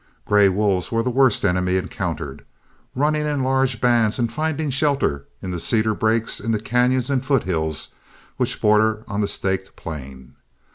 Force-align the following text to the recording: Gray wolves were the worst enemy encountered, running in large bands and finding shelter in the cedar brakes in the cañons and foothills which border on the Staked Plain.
Gray 0.25 0.49
wolves 0.49 0.91
were 0.91 1.03
the 1.03 1.11
worst 1.11 1.45
enemy 1.45 1.75
encountered, 1.77 2.43
running 2.95 3.27
in 3.27 3.43
large 3.43 3.79
bands 3.79 4.17
and 4.17 4.33
finding 4.33 4.71
shelter 4.71 5.27
in 5.43 5.51
the 5.51 5.59
cedar 5.59 5.93
brakes 5.93 6.39
in 6.39 6.49
the 6.51 6.59
cañons 6.59 7.11
and 7.11 7.23
foothills 7.23 7.89
which 8.37 8.59
border 8.59 9.03
on 9.07 9.21
the 9.21 9.27
Staked 9.27 9.75
Plain. 9.75 10.33